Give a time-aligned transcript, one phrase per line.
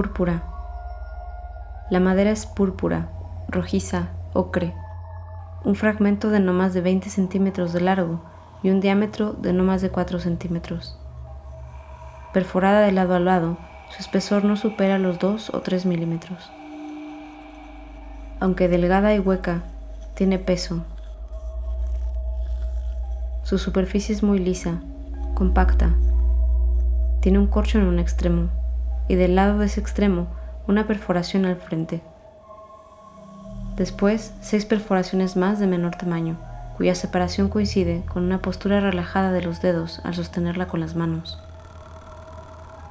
[0.00, 0.42] Púrpura.
[1.90, 3.10] La madera es púrpura,
[3.48, 4.72] rojiza, ocre.
[5.62, 8.22] Un fragmento de no más de 20 centímetros de largo
[8.62, 10.98] y un diámetro de no más de 4 centímetros.
[12.32, 13.58] Perforada de lado a lado,
[13.90, 16.50] su espesor no supera los 2 o 3 milímetros.
[18.40, 19.64] Aunque delgada y hueca,
[20.14, 20.82] tiene peso.
[23.42, 24.80] Su superficie es muy lisa,
[25.34, 25.90] compacta.
[27.20, 28.48] Tiene un corcho en un extremo
[29.10, 30.28] y del lado de ese extremo
[30.68, 32.00] una perforación al frente.
[33.74, 36.38] Después, seis perforaciones más de menor tamaño,
[36.76, 41.42] cuya separación coincide con una postura relajada de los dedos al sostenerla con las manos.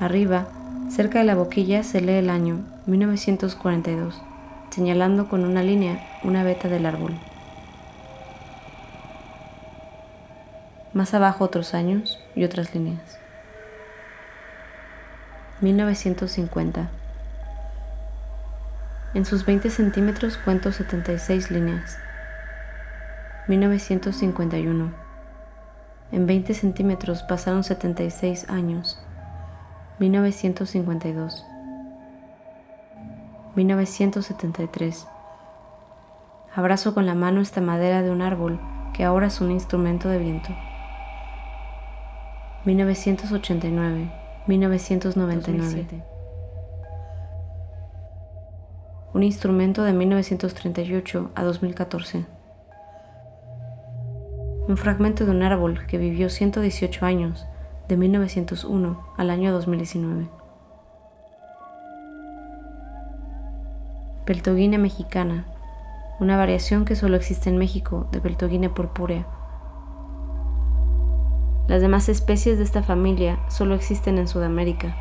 [0.00, 0.48] Arriba,
[0.88, 4.20] cerca de la boquilla, se lee el año 1942,
[4.70, 7.14] señalando con una línea una veta del árbol.
[10.92, 13.19] Más abajo otros años y otras líneas.
[15.60, 16.88] 1950.
[19.12, 21.98] En sus 20 centímetros cuento 76 líneas.
[23.46, 24.90] 1951.
[26.12, 28.98] En 20 centímetros pasaron 76 años.
[29.98, 31.44] 1952.
[33.54, 35.06] 1973.
[36.54, 38.58] Abrazo con la mano esta madera de un árbol
[38.94, 40.56] que ahora es un instrumento de viento.
[42.64, 44.19] 1989.
[44.46, 46.02] 1999.
[49.12, 52.26] Un instrumento de 1938 a 2014.
[54.68, 57.46] Un fragmento de un árbol que vivió 118 años,
[57.88, 60.28] de 1901 al año 2019.
[64.24, 65.46] Peltoguina mexicana,
[66.20, 69.26] una variación que solo existe en México de Peltoguina purpúrea
[71.70, 74.96] las demás especies de esta familia solo existen en Sudamérica.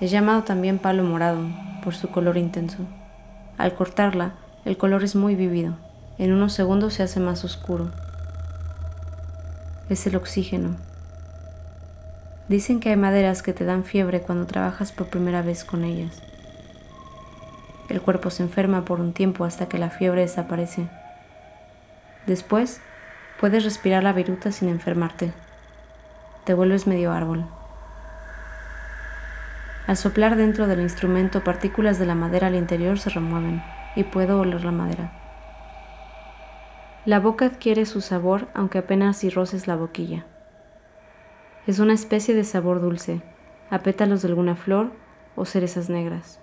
[0.00, 1.48] Es llamado también palo morado
[1.82, 2.86] por su color intenso.
[3.58, 5.74] Al cortarla, el color es muy vívido.
[6.16, 7.90] En unos segundos se hace más oscuro.
[9.88, 10.76] Es el oxígeno.
[12.46, 16.22] Dicen que hay maderas que te dan fiebre cuando trabajas por primera vez con ellas.
[17.88, 20.86] El cuerpo se enferma por un tiempo hasta que la fiebre desaparece.
[22.28, 22.80] Después
[23.40, 25.32] Puedes respirar la viruta sin enfermarte.
[26.44, 27.46] Te vuelves medio árbol.
[29.86, 33.62] Al soplar dentro del instrumento, partículas de la madera al interior se remueven
[33.96, 35.12] y puedo oler la madera.
[37.06, 40.26] La boca adquiere su sabor aunque apenas si roces la boquilla.
[41.66, 43.22] Es una especie de sabor dulce,
[43.70, 44.92] a pétalos de alguna flor
[45.34, 46.40] o cerezas negras.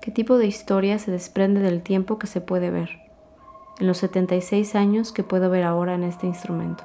[0.00, 3.09] ¿Qué tipo de historia se desprende del tiempo que se puede ver?
[3.80, 6.84] En los 76 años que puedo ver ahora en este instrumento.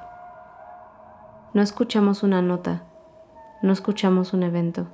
[1.53, 2.83] No escuchamos una nota,
[3.61, 4.87] no escuchamos un evento,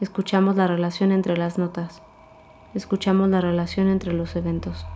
[0.00, 2.00] escuchamos la relación entre las notas,
[2.74, 4.86] escuchamos la relación entre los eventos.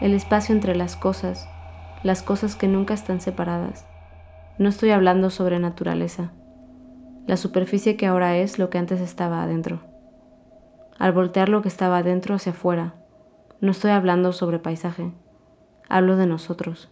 [0.00, 1.48] El espacio entre las cosas,
[2.02, 3.86] las cosas que nunca están separadas.
[4.58, 6.32] No estoy hablando sobre naturaleza,
[7.26, 9.78] la superficie que ahora es lo que antes estaba adentro.
[10.98, 12.94] Al voltear lo que estaba adentro hacia afuera,
[13.62, 15.12] no estoy hablando sobre paisaje,
[15.88, 16.91] hablo de nosotros.